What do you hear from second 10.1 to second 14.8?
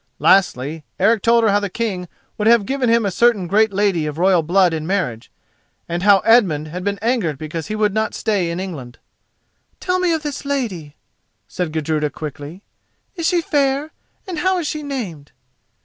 of this lady," said Gudruda, quickly. "Is she fair, and how is